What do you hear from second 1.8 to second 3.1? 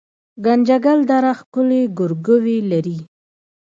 ګورګوي لري